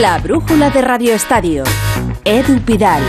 [0.00, 1.64] La brújula de Radio Estadio.
[2.24, 3.02] Edu Pidal.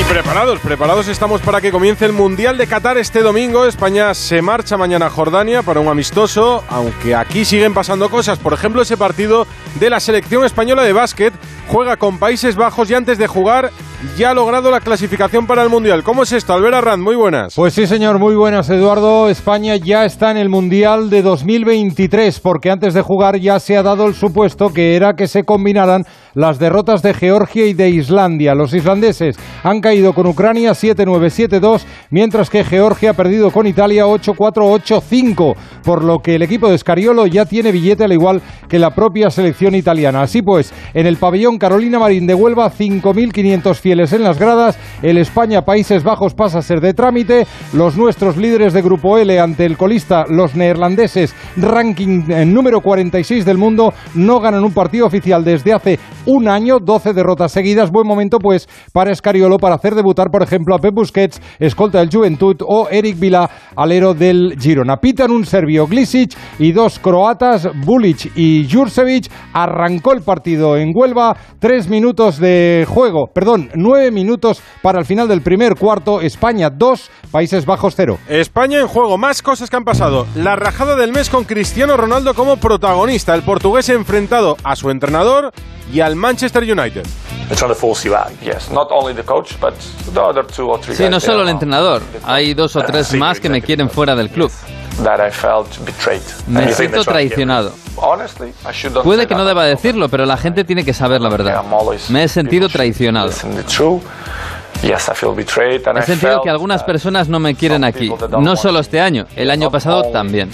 [0.00, 3.66] Y preparados, preparados estamos para que comience el Mundial de Qatar este domingo.
[3.66, 8.38] España se marcha mañana a Jordania para un amistoso, aunque aquí siguen pasando cosas.
[8.38, 9.48] Por ejemplo, ese partido
[9.80, 11.34] de la selección española de básquet
[11.66, 13.72] juega con Países Bajos y antes de jugar
[14.16, 16.02] ya ha logrado la clasificación para el Mundial.
[16.02, 16.52] ¿Cómo es esto?
[16.52, 17.54] Albert Arrand, muy buenas.
[17.54, 19.28] Pues sí, señor, muy buenas, Eduardo.
[19.28, 23.82] España ya está en el Mundial de 2023, porque antes de jugar ya se ha
[23.82, 28.54] dado el supuesto que era que se combinaran las derrotas de Georgia y de Islandia.
[28.54, 34.06] Los islandeses han caído con Ucrania 7-9, 7-2, mientras que Georgia ha perdido con Italia
[34.06, 34.34] 8-4,
[34.82, 38.90] 8-5, por lo que el equipo de Scariolo ya tiene billete al igual que la
[38.90, 40.22] propia selección italiana.
[40.22, 45.18] Así pues, en el pabellón Carolina Marín de Huelva, 5.500 fieles en las gradas, el
[45.18, 49.76] España-Países Bajos pasa a ser de trámite, los nuestros líderes de Grupo L ante el
[49.76, 55.74] colista, los neerlandeses, ranking en número 46 del mundo, no ganan un partido oficial desde
[55.74, 57.90] hace un año, 12 derrotas seguidas.
[57.90, 62.08] Buen momento, pues, para Escariolo para hacer debutar, por ejemplo, a Pep Busquets, escolta del
[62.10, 64.96] Juventud, o Eric Vila, alero del Girona.
[64.96, 69.30] Pitan un serbio, Glisic, y dos croatas, Bulic y Jurcevic.
[69.52, 75.28] Arrancó el partido en Huelva, tres minutos de juego, perdón, nueve minutos para el final
[75.28, 76.20] del primer cuarto.
[76.20, 78.18] España 2, Países Bajos 0.
[78.28, 80.26] España en juego, más cosas que han pasado.
[80.34, 83.34] La rajada del mes con Cristiano Ronaldo como protagonista.
[83.34, 85.52] El portugués enfrentado a su entrenador
[85.92, 87.04] y al Manchester United.
[90.94, 92.02] Sí, no solo el entrenador.
[92.24, 94.50] Hay dos o tres más que me quieren fuera del club.
[96.46, 97.72] Me siento traicionado.
[99.02, 101.62] Puede que no deba decirlo, pero la gente tiene que saber la verdad.
[102.10, 103.30] Me he sentido traicionado.
[106.00, 108.12] He sentido que algunas personas no me quieren aquí.
[108.40, 110.50] No solo este año, el año pasado también.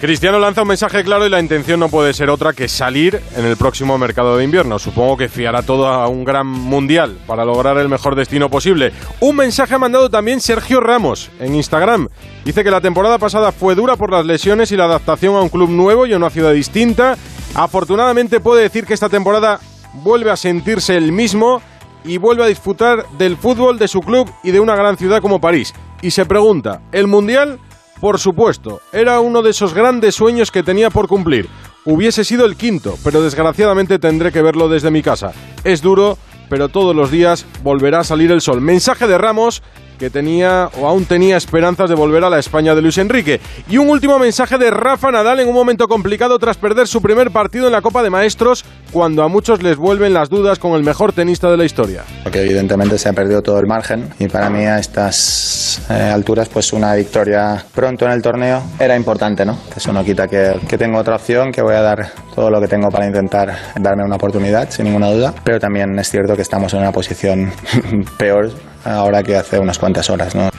[0.00, 3.44] Cristiano lanza un mensaje claro y la intención no puede ser otra que salir en
[3.44, 4.78] el próximo mercado de invierno.
[4.78, 8.94] Supongo que fiará todo a un gran mundial para lograr el mejor destino posible.
[9.20, 12.08] Un mensaje ha mandado también Sergio Ramos en Instagram.
[12.46, 15.50] Dice que la temporada pasada fue dura por las lesiones y la adaptación a un
[15.50, 17.18] club nuevo y a una ciudad distinta.
[17.54, 19.60] Afortunadamente puede decir que esta temporada
[19.92, 21.60] vuelve a sentirse el mismo
[22.04, 25.42] y vuelve a disfrutar del fútbol de su club y de una gran ciudad como
[25.42, 25.74] París.
[26.00, 27.60] Y se pregunta, ¿el mundial?
[28.00, 31.48] Por supuesto, era uno de esos grandes sueños que tenía por cumplir.
[31.84, 35.32] Hubiese sido el quinto, pero desgraciadamente tendré que verlo desde mi casa.
[35.64, 36.16] Es duro,
[36.48, 38.62] pero todos los días volverá a salir el sol.
[38.62, 39.62] Mensaje de Ramos
[40.00, 43.38] que tenía o aún tenía esperanzas de volver a la España de Luis Enrique.
[43.68, 47.30] Y un último mensaje de Rafa Nadal en un momento complicado tras perder su primer
[47.30, 50.82] partido en la Copa de Maestros, cuando a muchos les vuelven las dudas con el
[50.82, 52.02] mejor tenista de la historia.
[52.22, 56.48] Porque evidentemente se ha perdido todo el margen y para mí a estas eh, alturas
[56.48, 59.58] pues una victoria pronto en el torneo era importante, ¿no?
[59.76, 62.68] Eso no quita que, que tengo otra opción, que voy a dar todo lo que
[62.68, 66.72] tengo para intentar darme una oportunidad, sin ninguna duda, pero también es cierto que estamos
[66.72, 67.52] en una posición
[68.18, 68.50] peor
[68.84, 70.50] ahora que hace unas cuantas horas, ¿no?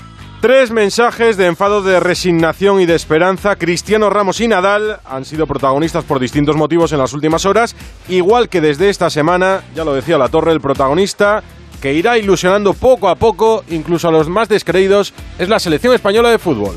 [0.42, 3.58] Tres mensajes de enfado, de resignación y de esperanza.
[3.58, 7.76] Cristiano Ramos y Nadal han sido protagonistas por distintos motivos en las últimas horas,
[8.10, 11.44] igual que desde esta semana, ya lo decía la Torre, el protagonista
[11.80, 16.32] que irá ilusionando poco a poco, incluso a los más descreídos, es la selección española
[16.32, 16.76] de fútbol.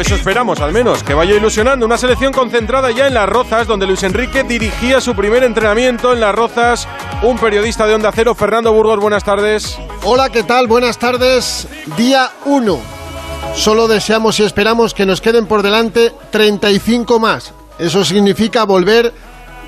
[0.00, 1.84] Eso esperamos, al menos, que vaya ilusionando.
[1.84, 6.20] Una selección concentrada ya en Las Rozas, donde Luis Enrique dirigía su primer entrenamiento en
[6.20, 6.86] Las Rozas.
[7.22, 9.76] Un periodista de Onda Cero, Fernando Burgos, buenas tardes.
[10.04, 10.68] Hola, ¿qué tal?
[10.68, 11.66] Buenas tardes.
[11.96, 12.78] Día 1.
[13.56, 17.52] Solo deseamos y esperamos que nos queden por delante 35 más.
[17.80, 19.12] Eso significa volver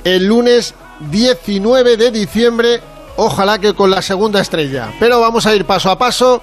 [0.05, 0.75] el lunes
[1.11, 2.81] 19 de diciembre,
[3.17, 4.93] ojalá que con la segunda estrella.
[5.01, 6.41] Pero vamos a ir paso a paso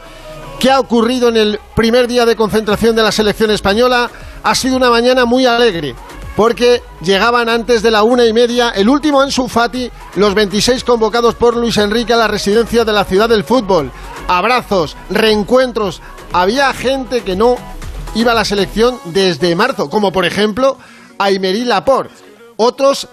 [0.59, 4.09] ¿Qué ha ocurrido en el primer día de concentración de la selección española?
[4.41, 5.93] Ha sido una mañana muy alegre,
[6.35, 11.35] porque llegaban antes de la una y media el último en Fati, los 26 convocados
[11.35, 13.91] por Luis Enrique a la residencia de la ciudad del fútbol.
[14.27, 16.01] Abrazos, reencuentros.
[16.33, 17.55] Había gente que no
[18.15, 20.79] iba a la selección desde marzo, como por ejemplo
[21.19, 22.15] Aymerí Laporte.
[22.55, 23.07] Otros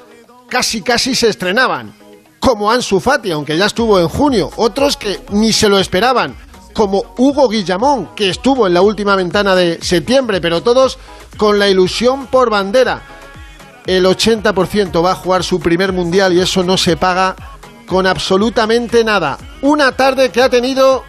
[0.48, 1.94] casi casi se estrenaban,
[2.40, 4.50] como Ansu Fati, aunque ya estuvo en junio.
[4.56, 6.43] Otros que ni se lo esperaban
[6.74, 10.98] como Hugo Guillamón, que estuvo en la última ventana de septiembre, pero todos
[11.36, 13.02] con la ilusión por bandera.
[13.86, 17.36] El 80% va a jugar su primer mundial y eso no se paga
[17.86, 19.38] con absolutamente nada.
[19.62, 21.04] Una tarde que ha tenido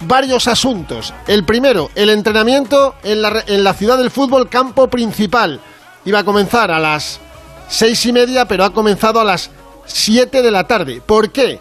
[0.00, 1.14] varios asuntos.
[1.26, 5.60] El primero, el entrenamiento en la, en la ciudad del fútbol campo principal.
[6.04, 7.20] Iba a comenzar a las
[7.68, 9.50] seis y media, pero ha comenzado a las
[9.86, 11.02] siete de la tarde.
[11.04, 11.60] ¿Por qué?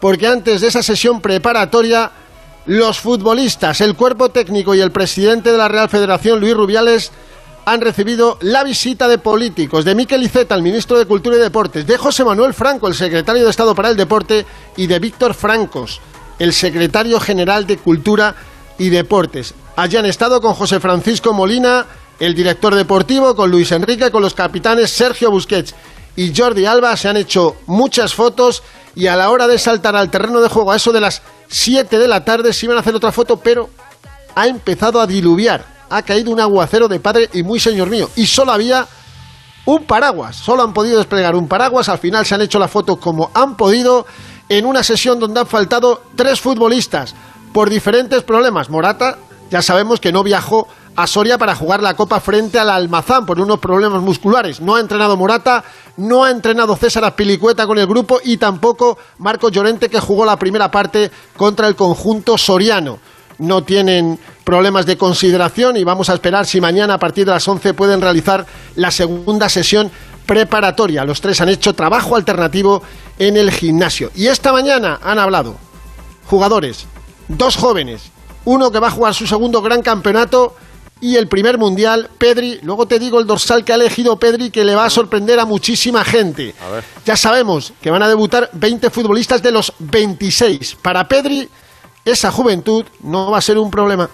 [0.00, 2.10] Porque antes de esa sesión preparatoria
[2.68, 7.12] Los futbolistas, el cuerpo técnico y el presidente de la Real Federación, Luis Rubiales,
[7.64, 11.86] han recibido la visita de políticos, de Miquel Iceta, el ministro de Cultura y Deportes,
[11.86, 14.44] de José Manuel Franco, el secretario de Estado para el Deporte,
[14.76, 16.02] y de Víctor Francos,
[16.38, 18.34] el secretario general de Cultura
[18.76, 19.54] y Deportes.
[19.76, 21.86] Allí han estado con José Francisco Molina,
[22.20, 25.74] el director deportivo, con Luis Enrique, con los capitanes Sergio Busquets
[26.16, 26.94] y Jordi Alba.
[26.98, 28.62] Se han hecho muchas fotos
[28.98, 31.98] y a la hora de saltar al terreno de juego, a eso de las 7
[31.98, 33.70] de la tarde, se iban a hacer otra foto, pero
[34.34, 38.10] ha empezado a diluviar ha caído un aguacero de padre y muy señor mío.
[38.16, 38.86] Y solo había
[39.64, 40.36] un paraguas.
[40.36, 41.88] Solo han podido desplegar un paraguas.
[41.88, 44.06] Al final se han hecho la foto como han podido
[44.48, 47.14] en una sesión donde han faltado tres futbolistas
[47.52, 48.70] por diferentes problemas.
[48.70, 49.18] Morata,
[49.50, 50.68] ya sabemos que no viajó
[50.98, 54.60] a Soria para jugar la Copa frente al Almazán por unos problemas musculares.
[54.60, 55.62] No ha entrenado Morata,
[55.96, 60.36] no ha entrenado César Apilicueta con el grupo y tampoco Marco Llorente que jugó la
[60.36, 62.98] primera parte contra el conjunto soriano
[63.38, 67.46] no tienen problemas de consideración y vamos a esperar si mañana a partir de las
[67.46, 68.44] 11 pueden realizar
[68.74, 69.92] la segunda sesión
[70.26, 71.04] preparatoria.
[71.04, 72.82] Los tres han hecho trabajo alternativo
[73.20, 74.10] en el gimnasio.
[74.16, 75.54] Y esta mañana han hablado
[76.26, 76.86] jugadores,
[77.28, 78.10] dos jóvenes,
[78.44, 80.56] uno que va a jugar su segundo gran campeonato
[81.00, 82.58] y el primer mundial, Pedri.
[82.62, 85.44] Luego te digo el dorsal que ha elegido Pedri que le va a sorprender a
[85.44, 86.54] muchísima gente.
[87.04, 90.76] Ya sabemos que van a debutar 20 futbolistas de los 26.
[90.82, 91.48] Para Pedri
[92.04, 94.08] esa juventud no va a ser un problema.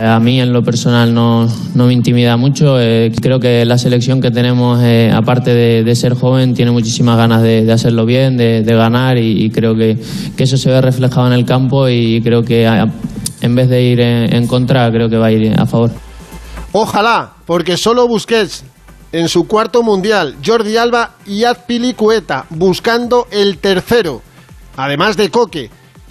[0.00, 2.80] A mí en lo personal no, me intimida mucho.
[2.80, 7.42] Eh, creo que la selección que tenemos, eh, aparte de, ser joven, tiene muchísimas ganas
[7.42, 9.98] de, hacerlo bien, de, ganar y, creo que,
[10.38, 12.66] eso se ve reflejado en el campo y creo que
[13.42, 15.90] en vez de ir en, contra, creo que va a ir a favor.
[16.72, 18.64] Ojalá, porque solo Busquets
[19.12, 24.22] en su cuarto mundial, Jordi Alba y Azpilicueta buscando el tercero,
[24.76, 25.70] además de Coque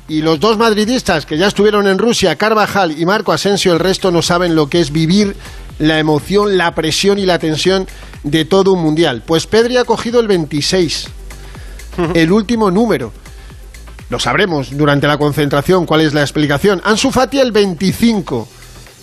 [0.10, 4.12] y los dos madridistas que ya estuvieron en Rusia, Carvajal y Marco Asensio, el resto
[4.12, 5.36] no saben lo que es vivir
[5.78, 7.88] la emoción, la presión y la tensión
[8.24, 9.24] de todo un mundial.
[9.26, 11.08] Pues Pedri ha cogido el 26,
[12.16, 13.14] el último número.
[14.10, 16.82] Lo sabremos durante la concentración cuál es la explicación.
[16.84, 18.48] Ansu Fati el 25,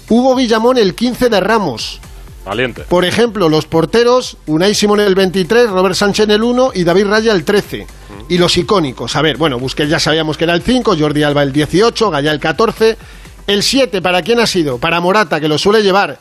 [0.09, 2.01] Hugo Villamón el 15 de Ramos.
[2.45, 2.83] Valiente.
[2.83, 7.33] Por ejemplo, los porteros, Unai Simón el 23, Robert Sánchez el 1 y David Raya
[7.33, 7.87] el 13
[8.29, 9.17] y los icónicos.
[9.17, 12.31] A ver, bueno, Busquets ya sabíamos que era el 5, Jordi Alba el 18, Gaya
[12.31, 12.97] el 14.
[13.49, 14.79] El 7, ¿para quién ha sido?
[14.79, 16.19] Para Morata, que lo suele llevar.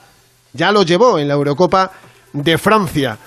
[0.54, 1.92] Ya lo llevó en la Eurocopa
[2.34, 3.18] de Francia.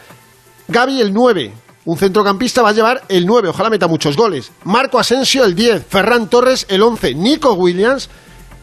[0.66, 1.52] Gaby el 9.
[1.84, 4.52] Un centrocampista va a llevar el 9, ojalá meta muchos goles.
[4.64, 8.10] Marco Asensio el 10, Ferran Torres el 11, Nico Williams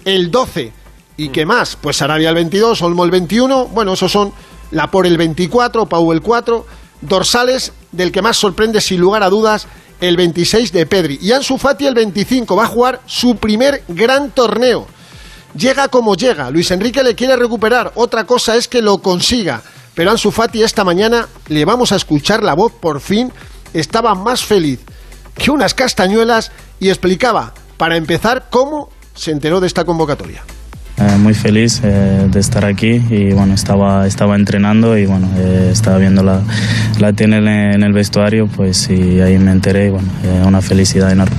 [0.03, 0.84] el 12.
[1.17, 1.77] ¿Y qué más?
[1.77, 3.67] Pues Sarabia el 22, Olmo el 21.
[3.67, 4.33] Bueno, esos son
[4.71, 6.65] la por el 24, Pau el 4.
[7.01, 9.67] Dorsales, del que más sorprende sin lugar a dudas
[10.01, 11.19] el 26 de Pedri.
[11.21, 14.88] Y Ansu Fati el 25 va a jugar su primer gran torneo.
[15.57, 16.50] Llega como llega.
[16.50, 17.94] Luis Enrique le quiere recuperar.
[17.95, 19.62] Otra cosa es que lo consiga.
[19.94, 23.31] Pero Ansu Fati esta mañana le vamos a escuchar la voz por fin.
[23.73, 24.81] Estaba más feliz
[25.35, 30.44] que unas castañuelas y explicaba, para empezar, cómo se enteró de esta convocatoria.
[30.97, 35.69] Eh, muy feliz eh, de estar aquí y bueno, estaba, estaba entrenando y bueno, eh,
[35.71, 36.42] estaba viendo la,
[37.00, 37.38] la tiene
[37.74, 40.07] en el vestuario, pues y ahí me enteré y bueno,
[40.45, 41.36] una felicidad enorme.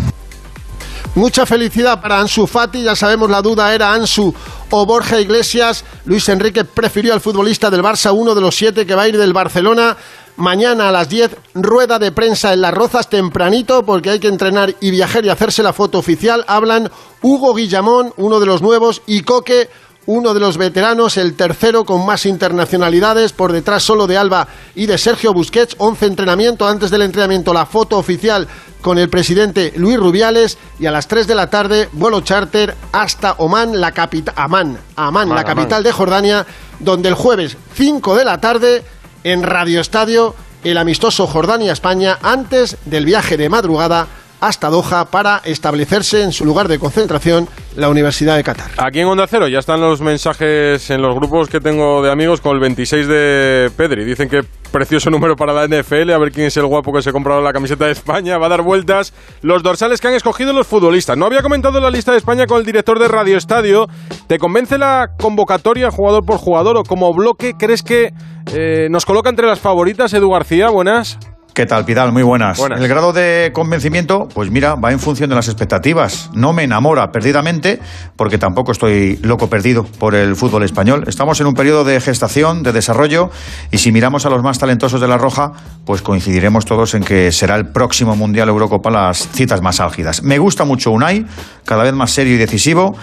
[1.15, 4.35] Mucha felicidad para Ansu Fati, ya sabemos la duda era Ansu
[4.69, 5.83] o Borja Iglesias.
[6.05, 9.17] Luis Enrique prefirió al futbolista del Barça, uno de los siete que va a ir
[9.17, 9.97] del Barcelona.
[10.37, 14.75] Mañana a las 10, rueda de prensa en Las Rozas tempranito, porque hay que entrenar
[14.81, 16.45] y viajar y hacerse la foto oficial.
[16.47, 16.91] Hablan
[17.23, 19.71] Hugo Guillamón, uno de los nuevos, y Coque,
[20.05, 24.85] uno de los veteranos, el tercero con más internacionalidades, por detrás solo de Alba y
[24.85, 28.47] de Sergio Busquets, 11 entrenamiento, antes del entrenamiento la foto oficial
[28.83, 33.33] con el presidente Luis Rubiales y a las 3 de la tarde vuelo charter hasta
[33.39, 36.47] Oman, la capital Amán, Amán, la capital de Jordania,
[36.79, 38.85] donde el jueves 5 de la tarde
[39.27, 44.07] en Radio Estadio el amistoso Jordania-España antes del viaje de madrugada
[44.41, 48.71] hasta Doha para establecerse en su lugar de concentración, la Universidad de Qatar.
[48.77, 52.41] Aquí en Onda Cero ya están los mensajes en los grupos que tengo de amigos
[52.41, 54.05] con el 26 de Pedri.
[54.05, 57.11] Dicen que precioso número para la NFL, a ver quién es el guapo que se
[57.11, 60.53] ha comprado la camiseta de España, va a dar vueltas los dorsales que han escogido
[60.53, 61.17] los futbolistas.
[61.17, 63.89] No había comentado la lista de España con el director de Radio Estadio.
[64.29, 68.13] ¿Te convence la convocatoria jugador por jugador o como bloque crees que
[68.55, 70.69] eh, nos coloca entre las favoritas Edu García?
[70.71, 71.19] Buenas.
[71.57, 72.13] ¿Qué tal, Pidal?
[72.13, 72.59] Muy buenas.
[72.59, 76.29] El grado de convencimiento, pues mira, va en función de las expectativas.
[76.35, 77.81] No me enamora perdidamente,
[78.15, 81.05] porque tampoco estoy loco perdido por el fútbol español.
[81.07, 83.31] Estamos en un periodo de gestación, de desarrollo,
[83.71, 85.53] y si miramos a los más talentosos de la Roja,
[85.87, 90.23] pues coincidiremos todos en que será el próximo Mundial Eurocopa las citas más álgidas.
[90.23, 91.25] Me gusta mucho Unai,
[91.65, 92.99] cada vez más serio y decisivo.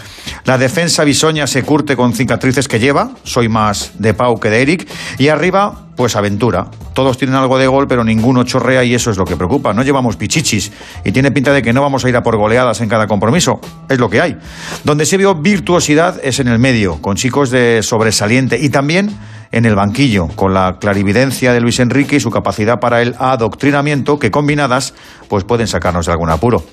[0.45, 3.15] La defensa bisoña se curte con cicatrices que lleva.
[3.23, 4.87] Soy más de Pau que de Eric.
[5.17, 6.67] Y arriba, pues aventura.
[6.93, 9.73] Todos tienen algo de gol, pero ninguno chorrea y eso es lo que preocupa.
[9.73, 10.71] No llevamos pichichis
[11.03, 13.59] y tiene pinta de que no vamos a ir a por goleadas en cada compromiso.
[13.89, 14.37] Es lo que hay.
[14.83, 19.15] Donde se vio virtuosidad es en el medio, con chicos de sobresaliente y también
[19.51, 24.17] en el banquillo, con la clarividencia de Luis Enrique y su capacidad para el adoctrinamiento
[24.17, 24.95] que combinadas
[25.29, 26.63] pues pueden sacarnos de algún apuro.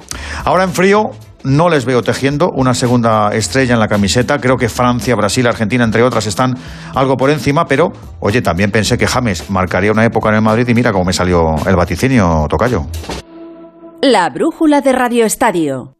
[0.44, 1.10] Ahora en frío
[1.44, 4.38] no les veo tejiendo una segunda estrella en la camiseta.
[4.38, 6.54] Creo que Francia, Brasil, Argentina, entre otras, están
[6.94, 10.68] algo por encima, pero oye, también pensé que James marcaría una época en el Madrid
[10.68, 12.86] y mira cómo me salió el vaticinio, Tocayo.
[14.02, 15.99] La brújula de Radio Estadio.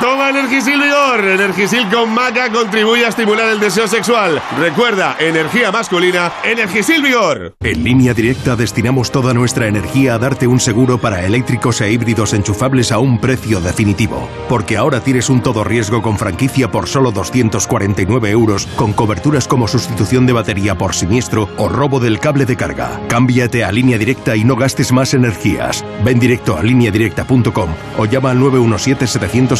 [0.00, 1.24] Toma Energisil Vigor.
[1.24, 4.40] Energisil con maca contribuye a estimular el deseo sexual.
[4.58, 7.54] Recuerda, energía masculina, Energisil Vigor.
[7.60, 12.34] En línea directa destinamos toda nuestra energía a darte un seguro para eléctricos e híbridos
[12.34, 14.28] enchufables a un precio definitivo.
[14.48, 19.66] Porque ahora tienes un todo riesgo con franquicia por solo 249 euros, con coberturas como
[19.66, 23.00] sustitución de batería por siniestro o robo del cable de carga.
[23.08, 25.84] Cámbiate a línea directa y no gastes más energías.
[26.04, 28.40] Ven directo a lineadirecta.com o llama al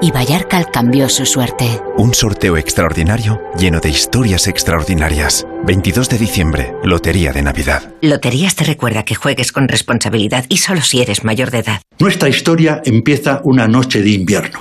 [0.00, 1.80] y Vallarcal cambió su suerte.
[1.96, 5.46] Un sorteo extraordinario lleno de historias extraordinarias.
[5.66, 7.92] 22 de diciembre, Lotería de Navidad.
[8.00, 11.80] Loterías te recuerda que juegues con responsabilidad y solo si eres mayor de edad.
[11.98, 14.58] Nuestra historia empieza una noche de invierno.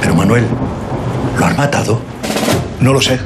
[0.00, 0.44] Pero Manuel,
[1.38, 2.00] ¿lo han matado?
[2.80, 3.18] No lo sé.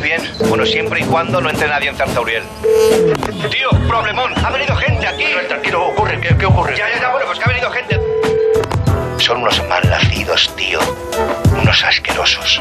[0.00, 0.22] Muy bien.
[0.48, 2.42] Bueno, siempre y cuando no entre nadie en Zarzauriel.
[3.50, 5.24] Tío, problemón, ha venido gente aquí.
[5.48, 6.76] tranquilo, ocurre, ¿qué, qué ocurre?
[6.76, 8.00] Ya, ya, ya, bueno, pues que ha venido gente.
[9.18, 10.78] Son unos malnacidos, tío.
[11.60, 12.58] Unos asquerosos.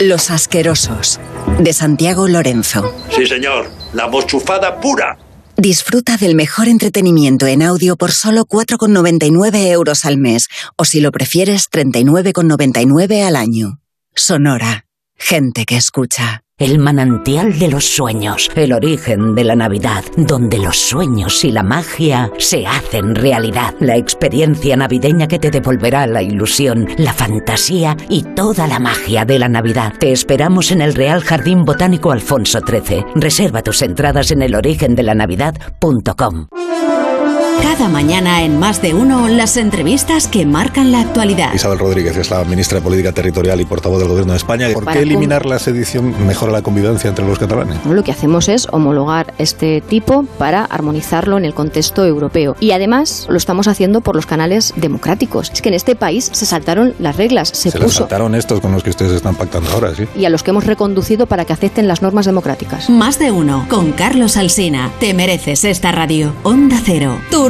[0.00, 1.20] Los asquerosos,
[1.58, 2.94] de Santiago Lorenzo.
[3.10, 3.70] Sí, señor.
[3.92, 5.18] La mochufada pura.
[5.56, 10.48] Disfruta del mejor entretenimiento en audio por solo 4,99 euros al mes.
[10.76, 13.80] O si lo prefieres, 39,99 al año.
[14.14, 14.86] Sonora.
[15.20, 16.42] Gente que escucha.
[16.58, 21.62] El manantial de los sueños, el origen de la Navidad, donde los sueños y la
[21.62, 23.74] magia se hacen realidad.
[23.80, 29.38] La experiencia navideña que te devolverá la ilusión, la fantasía y toda la magia de
[29.38, 29.92] la Navidad.
[29.98, 33.04] Te esperamos en el Real Jardín Botánico Alfonso XIII.
[33.14, 36.48] Reserva tus entradas en elorigendelannavidad.com.
[37.62, 41.52] Cada mañana en Más de Uno, las entrevistas que marcan la actualidad.
[41.54, 44.68] Isabel Rodríguez es la ministra de Política Territorial y portavoz del Gobierno de España.
[44.72, 47.78] ¿Por qué eliminar la sedición mejora la convivencia entre los catalanes?
[47.86, 52.56] Lo que hacemos es homologar este tipo para armonizarlo en el contexto europeo.
[52.60, 55.50] Y además lo estamos haciendo por los canales democráticos.
[55.52, 58.00] Es que en este país se saltaron las reglas, se, Se puso.
[58.00, 60.04] saltaron estos con los que ustedes están pactando ahora, ¿sí?
[60.16, 62.90] Y a los que hemos reconducido para que acepten las normas democráticas.
[62.90, 64.90] Más de Uno, con Carlos Alsina.
[64.98, 66.32] Te mereces esta radio.
[66.42, 67.49] Onda Cero, tu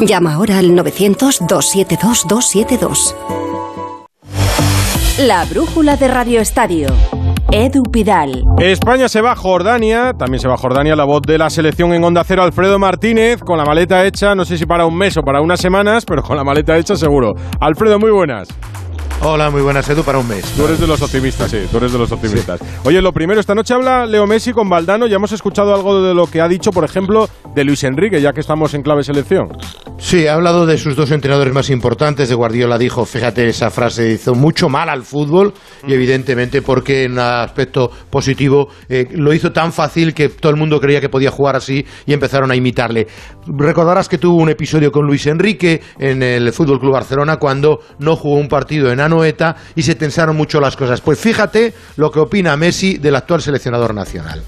[0.00, 3.14] Llama ahora al 900-272-272.
[5.18, 6.88] La brújula de Radio Estadio.
[7.52, 8.42] Edu Pidal.
[8.58, 11.92] España se va a Jordania, también se va a Jordania la voz de la selección
[11.92, 15.18] en Onda Cero, Alfredo Martínez, con la maleta hecha, no sé si para un mes
[15.18, 17.32] o para unas semanas, pero con la maleta hecha seguro.
[17.60, 18.48] Alfredo, muy buenas.
[19.22, 20.50] Hola, muy buenas, Edu, para un mes.
[20.56, 22.58] Tú eres de los optimistas, sí, tú eres de los optimistas.
[22.84, 25.06] Oye, lo primero, esta noche habla Leo Messi con Valdano.
[25.06, 28.32] Ya hemos escuchado algo de lo que ha dicho, por ejemplo, de Luis Enrique, ya
[28.32, 29.48] que estamos en clave selección.
[29.98, 32.30] Sí, ha hablado de sus dos entrenadores más importantes.
[32.30, 35.52] De Guardiola dijo, fíjate esa frase, hizo mucho mal al fútbol
[35.86, 40.80] y evidentemente porque en aspecto positivo eh, lo hizo tan fácil que todo el mundo
[40.80, 43.06] creía que podía jugar así y empezaron a imitarle.
[43.46, 48.16] Recordarás que tuvo un episodio con Luis Enrique en el Fútbol Club Barcelona cuando no
[48.16, 51.00] jugó un partido en Anoeta y se tensaron mucho las cosas.
[51.00, 54.42] Pues fíjate lo que opina Messi del actual seleccionador nacional.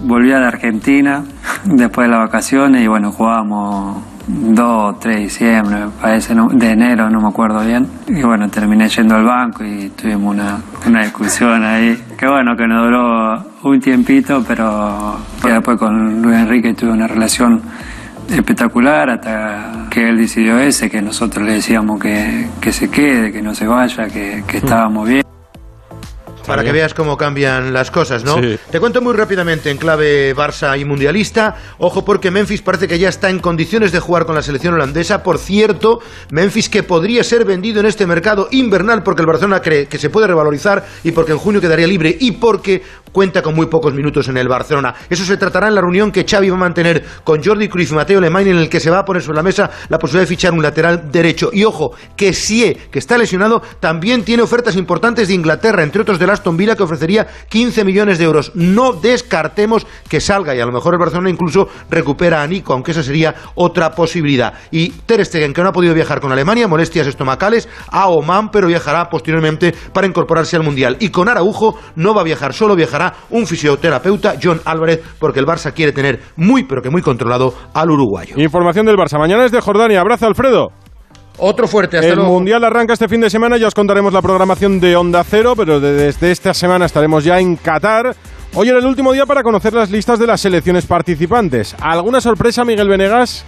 [0.00, 1.24] Volví a la Argentina
[1.64, 7.20] después de las vacaciones y bueno, jugábamos 2, 3 de diciembre, parece, de enero, no
[7.20, 7.86] me acuerdo bien.
[8.08, 11.96] Y bueno, terminé yendo al banco y tuvimos una, una discusión ahí.
[12.18, 17.62] Que bueno, que nos duró un tiempito, pero después con Luis Enrique tuve una relación
[18.28, 23.42] espectacular hasta que él decidió ese, que nosotros le decíamos que, que se quede, que
[23.42, 25.25] no se vaya, que, que estábamos bien.
[26.46, 28.40] Para que veas cómo cambian las cosas, ¿no?
[28.40, 28.58] Sí.
[28.70, 31.56] Te cuento muy rápidamente en clave Barça y mundialista.
[31.78, 35.22] Ojo porque Memphis parece que ya está en condiciones de jugar con la selección holandesa.
[35.22, 36.00] Por cierto,
[36.30, 40.10] Memphis que podría ser vendido en este mercado invernal porque el Barcelona cree que se
[40.10, 44.28] puede revalorizar y porque en junio quedaría libre y porque cuenta con muy pocos minutos
[44.28, 44.94] en el Barcelona.
[45.08, 47.94] Eso se tratará en la reunión que Xavi va a mantener con Jordi Cruyff y
[47.94, 50.34] Mateo Lemay en el que se va a poner sobre la mesa la posibilidad de
[50.34, 51.50] fichar un lateral derecho.
[51.52, 56.18] Y ojo, que Sie, que está lesionado, también tiene ofertas importantes de Inglaterra, entre otros
[56.18, 58.52] del Aston Villa, que ofrecería 15 millones de euros.
[58.54, 62.92] No descartemos que salga y a lo mejor el Barcelona incluso recupera a Nico, aunque
[62.92, 64.54] esa sería otra posibilidad.
[64.70, 68.68] Y Ter Stegen, que no ha podido viajar con Alemania, molestias estomacales, a Oman, pero
[68.68, 70.96] viajará posteriormente para incorporarse al Mundial.
[71.00, 75.46] Y con Araujo no va a viajar solo, viajará un fisioterapeuta, John Álvarez, porque el
[75.46, 78.36] Barça quiere tener muy, pero que muy controlado al uruguayo.
[78.38, 79.18] Información del Barça.
[79.18, 80.00] Mañana es de Jordania.
[80.00, 80.85] Abrazo, Alfredo.
[81.38, 82.32] Otro fuerte, hasta El luego.
[82.32, 85.80] Mundial arranca este fin de semana, ya os contaremos la programación de Onda Cero, pero
[85.80, 88.14] de- desde esta semana estaremos ya en Qatar.
[88.54, 91.76] Hoy era el último día para conocer las listas de las selecciones participantes.
[91.80, 93.44] ¿Alguna sorpresa, Miguel Venegas?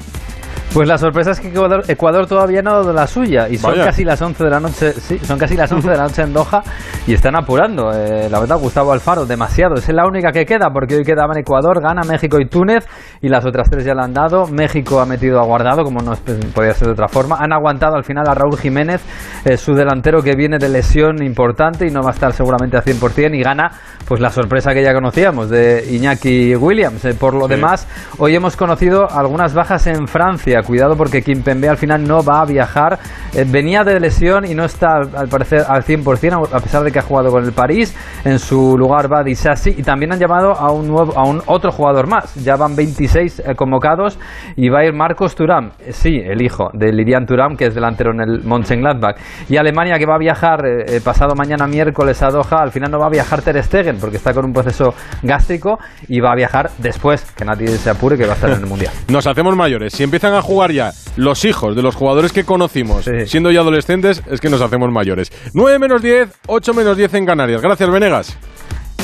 [0.74, 3.70] Pues la sorpresa es que Ecuador, Ecuador todavía no ha dado la suya y son
[3.72, 3.86] Vaya.
[3.86, 6.32] casi las 11 de la noche, sí, son casi las 11 de la noche en
[6.34, 6.62] Doha
[7.06, 7.90] y están apurando.
[7.92, 9.74] Eh, la verdad, Gustavo Alfaro, demasiado.
[9.76, 12.86] Es la única que queda porque hoy quedaban Ecuador, Ghana, México y Túnez
[13.22, 14.46] y las otras tres ya la han dado.
[14.46, 16.20] México ha metido aguardado, como no es-
[16.54, 17.38] podía ser de otra forma.
[17.40, 19.00] Han aguantado al final a Raúl Jiménez,
[19.46, 22.82] eh, su delantero que viene de lesión importante y no va a estar seguramente al
[22.84, 23.70] 100% y gana
[24.06, 27.04] pues la sorpresa que ya conocíamos de Iñaki Williams.
[27.06, 27.54] Eh, por lo Sí.
[27.54, 27.88] demás,
[28.18, 30.57] Hoy hemos conocido algunas bajas en Francia.
[30.62, 32.98] Cuidado porque Kimpembe al final no va a viajar.
[33.34, 36.98] Eh, venía de lesión y no está al parecer al 100% a pesar de que
[36.98, 37.94] ha jugado con el París.
[38.24, 41.70] En su lugar va Disasi y también han llamado a un nuevo a un otro
[41.70, 42.34] jugador más.
[42.36, 44.18] Ya van 26 eh, convocados
[44.56, 45.70] y va a ir Marcos Thuram.
[45.80, 49.16] Eh, sí, el hijo de Lilian Thuram que es delantero en el Mönchengladbach.
[49.48, 50.58] Y Alemania que va a viajar
[51.04, 52.62] pasado mañana miércoles a Doha.
[52.62, 56.20] Al final no va a viajar Ter Stegen porque está con un proceso gástrico y
[56.20, 58.92] va a viajar después que nadie se apure que va a estar en el mundial.
[59.08, 59.92] Nos hacemos mayores.
[59.92, 64.22] Si empiezan a jugar ya los hijos de los jugadores que conocimos, siendo ya adolescentes,
[64.30, 65.30] es que nos hacemos mayores.
[65.52, 67.60] 9 menos 10, 8 menos 10 en Canarias.
[67.60, 68.38] Gracias, Venegas.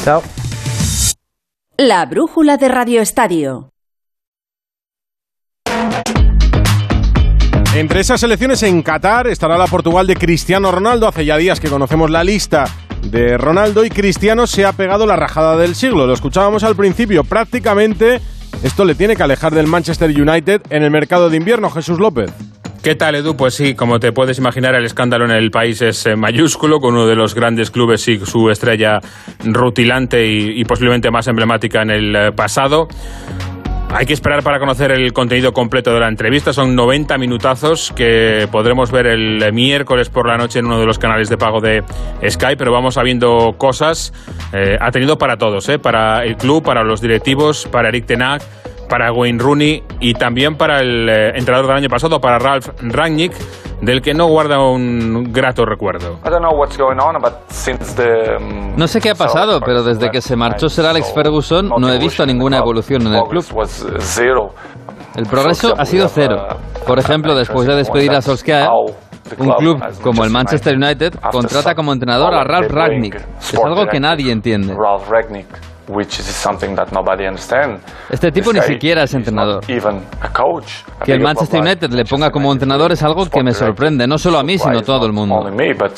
[0.04, 0.22] Chao.
[1.76, 3.70] La brújula de Radio Estadio.
[7.74, 11.08] Entre esas selecciones en Qatar estará la Portugal de Cristiano Ronaldo.
[11.08, 12.64] Hace ya días que conocemos la lista
[13.02, 16.06] de Ronaldo y Cristiano se ha pegado la rajada del siglo.
[16.06, 17.24] Lo escuchábamos al principio.
[17.24, 18.20] Prácticamente
[18.62, 21.70] esto le tiene que alejar del Manchester United en el mercado de invierno.
[21.70, 22.32] Jesús López.
[22.82, 23.34] ¿Qué tal, Edu?
[23.34, 26.92] Pues sí, como te puedes imaginar, el escándalo en el país es eh, mayúsculo, con
[26.92, 29.00] uno de los grandes clubes y su estrella
[29.42, 32.88] rutilante y, y posiblemente más emblemática en el eh, pasado.
[33.96, 36.52] Hay que esperar para conocer el contenido completo de la entrevista.
[36.52, 40.98] Son 90 minutazos que podremos ver el miércoles por la noche en uno de los
[40.98, 41.84] canales de pago de
[42.28, 44.12] Sky, pero vamos sabiendo cosas.
[44.52, 45.78] Eh, ha tenido para todos, ¿eh?
[45.78, 48.42] para el club, para los directivos, para Eric Tenac,
[48.88, 53.32] para Wayne Rooney y también para el eh, entrenador del año pasado, para Ralf Rangnick,
[53.80, 56.18] del que no guarda un grato recuerdo.
[58.40, 61.92] Um, No sé qué ha pasado, pero desde que se marchó Sir Alex Ferguson no
[61.92, 63.44] he visto ninguna evolución en el club.
[63.52, 64.50] uh.
[65.16, 66.46] El progreso ha sido cero.
[66.86, 68.68] Por ejemplo, después de despedir a Solskjaer,
[69.38, 73.16] un club como el Manchester United contrata como entrenador a Ralf Ragnick.
[73.38, 74.74] Es algo que nadie entiende.
[75.88, 77.82] Which is something that nobody understands.
[78.10, 79.62] Este tipo This ni guy siquiera es entrenador.
[79.68, 80.82] Even a coach.
[81.04, 84.38] Que el Manchester United le ponga como entrenador es algo que me sorprende, no solo
[84.38, 85.34] a mí, sino a todo el mundo.
[85.34, 85.92] only me, but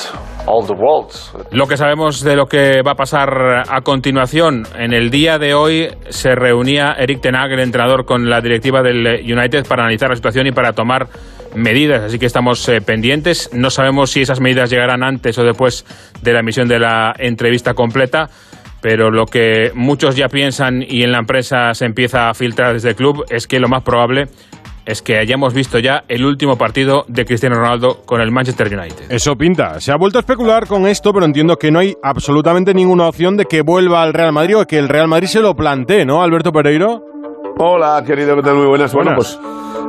[1.51, 5.55] Lo que sabemos de lo que va a pasar a continuación, en el día de
[5.55, 10.17] hoy se reunía Eric Tenag, el entrenador, con la directiva del United para analizar la
[10.17, 11.09] situación y para tomar
[11.57, 13.51] medidas, así que estamos eh, pendientes.
[13.53, 15.85] No sabemos si esas medidas llegarán antes o después
[16.23, 18.29] de la emisión de la entrevista completa,
[18.89, 22.91] pero lo que muchos ya piensan y en la empresa se empieza a filtrar desde
[22.91, 24.27] el club es que lo más probable
[24.85, 29.11] es que hayamos visto ya el último partido de Cristiano Ronaldo con el Manchester United.
[29.11, 29.81] Eso pinta.
[29.81, 33.37] Se ha vuelto a especular con esto, pero entiendo que no hay absolutamente ninguna opción
[33.37, 36.23] de que vuelva al Real Madrid o que el Real Madrid se lo plantee, ¿no,
[36.23, 37.03] Alberto Pereiro?
[37.59, 38.55] Hola, querido, ¿qué tal?
[38.55, 38.95] Muy buenas.
[38.95, 39.37] Bueno, pues,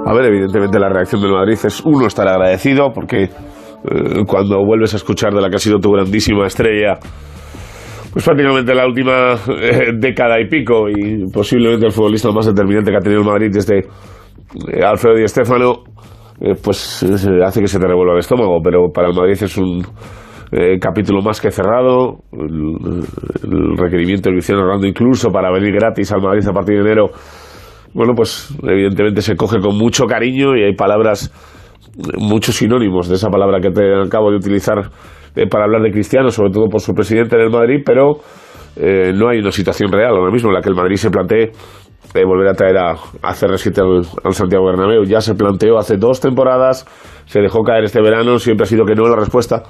[0.07, 3.29] a ver, evidentemente la reacción del Madrid es uno estar agradecido porque eh,
[4.25, 6.97] cuando vuelves a escuchar de la que ha sido tu grandísima estrella,
[8.17, 12.97] pues prácticamente la última eh, década y pico y posiblemente el futbolista más determinante que
[12.97, 15.84] ha tenido el Madrid desde eh, Alfredo Di Stéfano,
[16.41, 19.56] eh, pues eh, hace que se te revuelva el estómago, pero para el Madrid es
[19.56, 19.84] un
[20.82, 22.23] capítulo más que cerrado.
[22.32, 27.12] El, requerimiento del Luciano Ronaldo incluso para venir gratis al Madrid a partir de enero,
[27.93, 31.32] bueno, pues evidentemente se coge con mucho cariño y hay palabras,
[32.17, 34.89] muchos sinónimos de esa palabra que te acabo de utilizar
[35.50, 38.17] para hablar de Cristiano, sobre todo por su presidente en el Madrid, pero
[38.78, 41.52] no hay una situación real ahora mismo en la que el Madrid se plantee
[42.13, 45.04] de volver a traer a, a CR7 al, Santiago Bernabéu.
[45.04, 46.86] Ya se planteó hace dos temporadas,
[47.26, 49.63] se dejó caer este verano, siempre ha sido que no la respuesta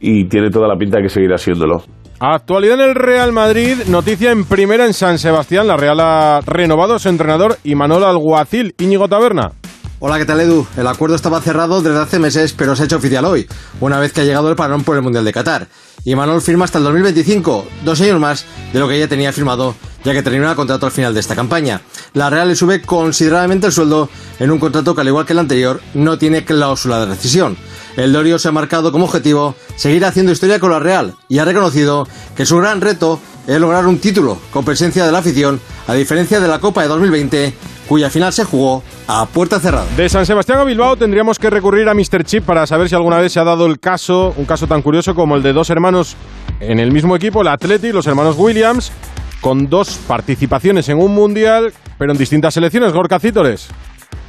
[0.00, 1.82] y tiene toda la pinta de que seguirá siéndolo.
[2.20, 6.98] Actualidad en el Real Madrid, noticia en primera en San Sebastián, la Real ha renovado
[6.98, 9.52] su entrenador Imanol Alguacil, Íñigo Taberna.
[10.00, 10.64] Hola, ¿qué tal Edu?
[10.76, 13.48] El acuerdo estaba cerrado desde hace meses, pero se ha hecho oficial hoy,
[13.80, 15.66] una vez que ha llegado el parón por el Mundial de Qatar.
[16.04, 19.74] Y Manuel firma hasta el 2025, dos años más de lo que ya tenía firmado,
[20.04, 21.80] ya que termina el contrato al final de esta campaña.
[22.14, 24.08] La Real le sube considerablemente el sueldo
[24.38, 27.56] en un contrato que, al igual que el anterior, no tiene cláusula de rescisión.
[27.96, 31.44] El Dorio se ha marcado como objetivo seguir haciendo historia con la Real y ha
[31.44, 32.06] reconocido
[32.36, 36.38] que su gran reto es lograr un título con presencia de la afición, a diferencia
[36.38, 37.54] de la Copa de 2020
[37.88, 39.86] cuya final se jugó a puerta cerrada.
[39.96, 42.24] De San Sebastián a Bilbao tendríamos que recurrir a Mr.
[42.24, 45.14] Chip para saber si alguna vez se ha dado el caso, un caso tan curioso
[45.14, 46.16] como el de dos hermanos
[46.60, 48.92] en el mismo equipo, el Atleti, los hermanos Williams,
[49.40, 52.92] con dos participaciones en un mundial, pero en distintas selecciones.
[52.92, 53.68] Gorka Cítores.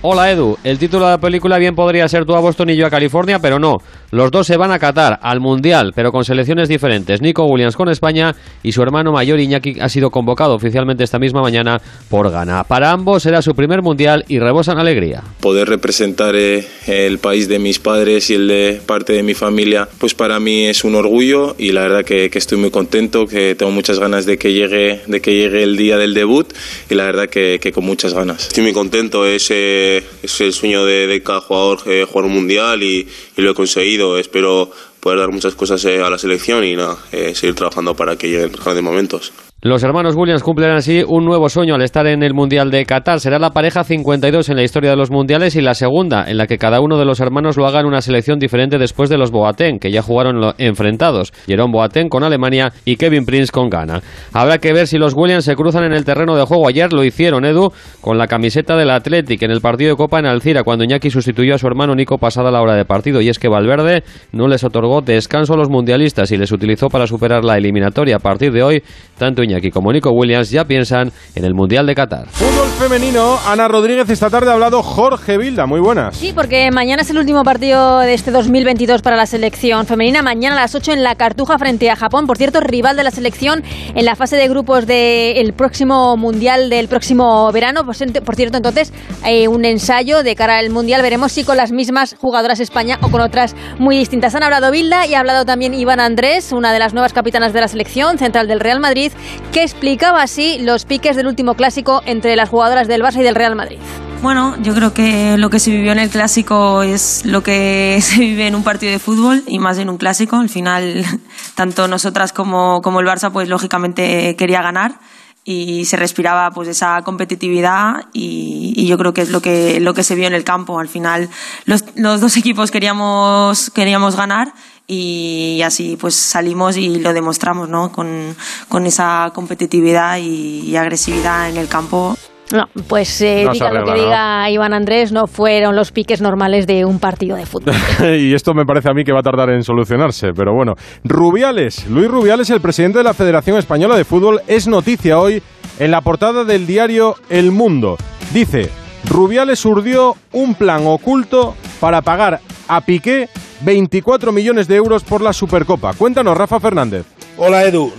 [0.01, 2.88] Hola Edu, el título de la película bien podría ser tú a Boston y yo
[2.88, 3.79] a California, pero no.
[4.12, 7.21] Los dos se van a Qatar, al Mundial, pero con selecciones diferentes.
[7.21, 8.33] Nico Williams con España
[8.63, 12.63] y su hermano mayor Iñaki ha sido convocado oficialmente esta misma mañana por Ghana.
[12.63, 15.21] Para ambos será su primer Mundial y rebosan alegría.
[15.41, 19.89] Poder representar eh, el país de mis padres y el de parte de mi familia,
[19.97, 23.73] pues para mí es un orgullo y la verdad que, estoy muy contento, que tengo
[23.73, 26.47] muchas ganas de que llegue, de que llegue el día del debut
[26.89, 28.47] y la verdad que, con muchas ganas.
[28.47, 29.51] Estoy muy contento, es...
[29.51, 34.17] Eh, es el sueño de, cada jugador eh, jugar un mundial y, lo he conseguido.
[34.17, 38.17] Espero poder dar muchas cosas eh, a la selección y nada, eh, seguir trabajando para
[38.17, 39.32] que lleguen grandes momentos.
[39.62, 43.19] Los hermanos Williams cumplen así un nuevo sueño al estar en el Mundial de Qatar.
[43.19, 46.48] Será la pareja 52 en la historia de los mundiales y la segunda en la
[46.48, 49.32] que cada uno de los hermanos lo haga en una selección diferente después de los
[49.32, 51.34] Boateng, que ya jugaron enfrentados.
[51.45, 54.02] Jerome Boateng con Alemania y Kevin Prince con Ghana.
[54.32, 56.69] Habrá que ver si los Williams se cruzan en el terreno de juego.
[56.69, 60.26] Ayer lo hicieron, Edu, con la camiseta del Athletic en el partido de Copa en
[60.26, 63.19] Alcira, cuando Iñaki sustituyó a su hermano Nico pasada la hora de partido.
[63.19, 67.08] Y es que Valverde no les otorgó descanso a los mundialistas y les utilizó para
[67.08, 68.15] superar la eliminatoria.
[68.15, 68.84] A partir de hoy,
[69.17, 72.27] tanto Iñaki como Nico Williams ya piensan en el Mundial de Qatar.
[72.29, 76.17] Fútbol femenino, Ana Rodríguez, esta tarde ha hablado Jorge Vilda, muy buenas.
[76.17, 80.55] Sí, porque mañana es el último partido de este 2022 para la selección femenina, mañana
[80.55, 83.63] a las 8 en la Cartuja frente a Japón, por cierto, rival de la selección
[83.95, 88.93] en la fase de grupos del próximo Mundial del próximo verano, por, por cierto, entonces
[89.23, 93.09] hay un ensayo de cara al Mundial, veremos si con las mismas jugadoras España o
[93.09, 94.35] con otras muy distintas.
[94.35, 97.62] Han hablado Vilda y ha hablado también Iván Andrés, una de las nuevas capitanas de
[97.62, 99.12] la selección central del Real Madrid,
[99.52, 103.36] que explicaba así los piques del último clásico entre las jugadoras del Barça y del
[103.36, 103.80] Real Madrid.
[104.21, 108.19] Bueno, yo creo que lo que se vivió en el clásico es lo que se
[108.19, 110.36] vive en un partido de fútbol y más en un clásico.
[110.36, 111.06] Al final,
[111.56, 114.99] tanto nosotras como, el Barça, pues lógicamente quería ganar
[115.45, 120.04] y se respiraba pues esa competitividad y, yo creo que es lo que, lo que
[120.04, 120.80] se vio en el campo.
[120.80, 121.30] Al final,
[121.65, 124.54] los, los dos equipos queríamos, queríamos ganar
[124.91, 127.91] y así pues salimos y lo demostramos ¿no?
[127.91, 128.36] con,
[128.67, 132.17] con esa competitividad y, agresividad en el campo.
[132.52, 136.84] No, pues eh, diga lo que diga Iván Andrés, no fueron los piques normales de
[136.84, 137.75] un partido de fútbol.
[138.19, 140.73] y esto me parece a mí que va a tardar en solucionarse, pero bueno.
[141.04, 145.43] Rubiales, Luis Rubiales, el presidente de la Federación Española de Fútbol, es noticia hoy
[145.78, 147.97] en la portada del diario El Mundo.
[148.34, 148.71] Dice,
[149.08, 153.30] Rubiales urdió un plan oculto para pagar a Piqué
[153.62, 155.93] 24 millones de euros por la Supercopa.
[155.93, 157.06] Cuéntanos, Rafa Fernández.
[157.38, 157.91] Hola Edu.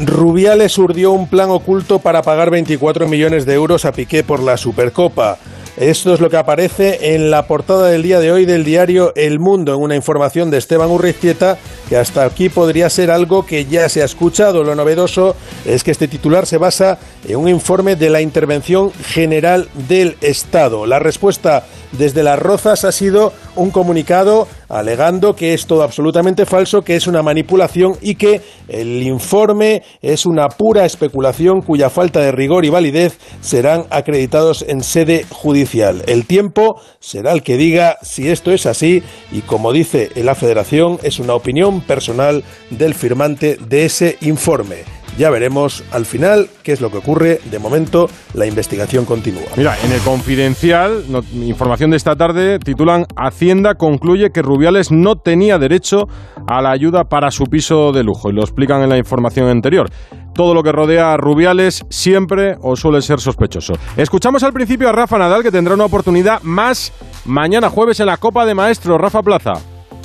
[0.00, 4.56] Rubiales urdió un plan oculto para pagar 24 millones de euros a Piqué por la
[4.56, 5.38] Supercopa.
[5.76, 9.38] Esto es lo que aparece en la portada del día de hoy del diario El
[9.38, 11.56] Mundo, en una información de Esteban Urriztieta,
[11.88, 14.64] que hasta aquí podría ser algo que ya se ha escuchado.
[14.64, 19.68] Lo novedoso es que este titular se basa en un informe de la Intervención General
[19.88, 20.84] del Estado.
[20.84, 26.82] La respuesta desde Las Rozas ha sido un comunicado alegando que es todo absolutamente falso,
[26.82, 32.32] que es una manipulación y que el informe es una pura especulación cuya falta de
[32.32, 36.02] rigor y validez serán acreditados en sede judicial.
[36.06, 39.02] El tiempo será el que diga si esto es así
[39.32, 44.97] y como dice la Federación es una opinión personal del firmante de ese informe.
[45.16, 47.40] Ya veremos al final qué es lo que ocurre.
[47.50, 49.42] De momento, la investigación continúa.
[49.56, 55.58] Mira, en el Confidencial, información de esta tarde, titulan Hacienda concluye que Rubiales no tenía
[55.58, 56.08] derecho
[56.46, 58.30] a la ayuda para su piso de lujo.
[58.30, 59.90] Y lo explican en la información anterior.
[60.34, 63.74] Todo lo que rodea a Rubiales siempre o suele ser sospechoso.
[63.96, 66.92] Escuchamos al principio a Rafa Nadal, que tendrá una oportunidad más
[67.24, 69.00] mañana jueves en la Copa de Maestros.
[69.00, 69.54] Rafa Plaza.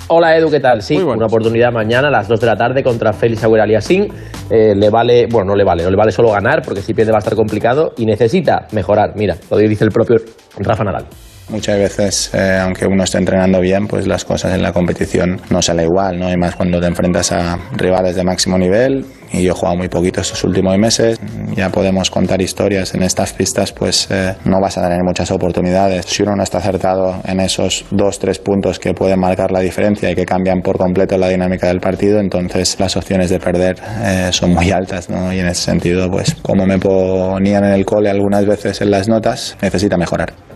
[0.09, 0.81] Hola Edu, ¿qué tal?
[0.81, 4.07] Sí, una oportunidad mañana a las 2 de la tarde contra Félix Agüera Aliasín.
[4.49, 7.13] Eh, le vale, bueno, no le vale, no le vale solo ganar porque si pierde
[7.13, 9.13] va a estar complicado y necesita mejorar.
[9.15, 10.17] Mira, lo dice el propio
[10.57, 11.05] Rafa Nadal.
[11.49, 15.61] Muchas veces, eh, aunque uno esté entrenando bien, pues las cosas en la competición no
[15.61, 16.31] salen igual, ¿no?
[16.31, 19.05] Y más cuando te enfrentas a rivales de máximo nivel.
[19.31, 21.19] Y yo he jugado muy poquito estos últimos meses.
[21.55, 26.05] Ya podemos contar historias en estas pistas, pues eh, no vas a tener muchas oportunidades.
[26.05, 30.11] Si uno no está acertado en esos dos, tres puntos que pueden marcar la diferencia
[30.11, 34.29] y que cambian por completo la dinámica del partido, entonces las opciones de perder eh,
[34.31, 35.33] son muy altas, ¿no?
[35.33, 39.09] Y en ese sentido, pues como me ponían en el cole algunas veces en las
[39.09, 40.52] notas, necesita mejorar.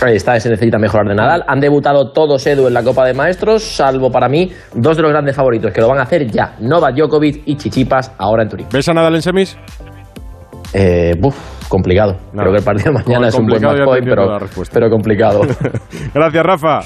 [0.00, 1.44] Ahí está, se necesita mejorar de Nadal.
[1.48, 5.10] Han debutado todos Edu en la Copa de Maestros, salvo para mí dos de los
[5.10, 8.66] grandes favoritos que lo van a hacer ya, Novak Djokovic y Chichipas, ahora en Turín.
[8.72, 9.58] ¿Ves a Nadal en semis?
[10.72, 11.36] Eh, buf,
[11.68, 12.16] complicado.
[12.32, 14.38] Creo que el partido de mañana es un buen match point, pero,
[14.72, 15.40] pero complicado.
[16.14, 16.80] Gracias, Rafa.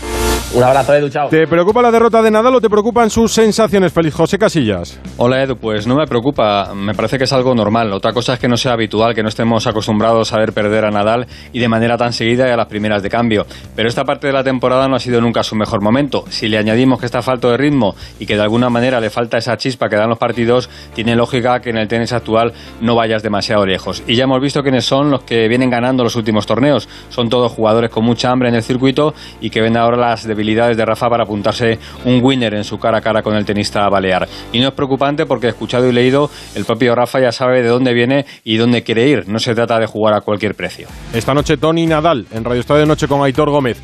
[0.55, 1.31] Un abrazo, Edu, chao.
[1.31, 5.01] ¿Te preocupa la derrota de Nadal o te preocupan sus sensaciones, Feliz José Casillas?
[5.17, 7.91] Hola, Edu, pues no me preocupa, me parece que es algo normal.
[7.95, 10.91] Otra cosa es que no sea habitual, que no estemos acostumbrados a ver perder a
[10.91, 13.47] Nadal y de manera tan seguida y a las primeras de cambio.
[13.75, 16.25] Pero esta parte de la temporada no ha sido nunca su mejor momento.
[16.29, 19.39] Si le añadimos que está falto de ritmo y que de alguna manera le falta
[19.39, 23.23] esa chispa que dan los partidos, tiene lógica que en el tenis actual no vayas
[23.23, 24.03] demasiado lejos.
[24.07, 26.91] Y ya hemos visto quiénes son los que vienen ganando los últimos torneos.
[27.09, 30.42] Son todos jugadores con mucha hambre en el circuito y que ven ahora las debilidades
[30.43, 34.29] de Rafa para apuntarse un winner en su cara a cara con el tenista balear.
[34.53, 37.95] Y no es preocupante porque escuchado y leído, el propio Rafa ya sabe de dónde
[37.95, 39.29] viene y dónde quiere ir.
[39.29, 40.89] No se trata de jugar a cualquier precio.
[41.15, 43.81] Esta noche Tony Nadal en Radio Estadio de Noche con Aitor Gómez.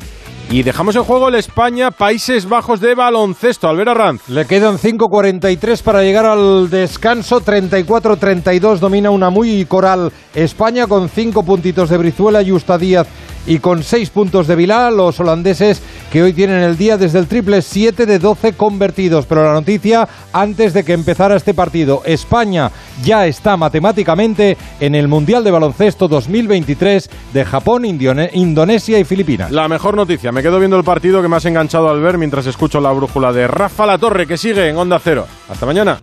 [0.51, 3.67] Y dejamos en juego el España, Países Bajos de baloncesto.
[3.69, 4.29] Albert Arranz.
[4.29, 7.39] Le quedan 5.43 para llegar al descanso.
[7.39, 13.05] 34-32 domina una muy coral España con 5 puntitos de Brizuela y Justa Díaz
[13.45, 14.89] y con 6 puntos de Vilá.
[14.89, 19.27] Los holandeses que hoy tienen el día desde el triple 7 de 12 convertidos.
[19.27, 22.01] Pero la noticia antes de que empezara este partido.
[22.05, 22.71] España
[23.03, 29.51] ya está matemáticamente en el Mundial de Baloncesto 2023 de Japón, Indonesia y Filipinas.
[29.51, 32.45] La mejor noticia me quedo viendo el partido que me has enganchado al ver mientras
[32.45, 35.25] escucho la brújula de Rafa La Torre, que sigue en Onda Cero.
[35.49, 35.99] Hasta mañana.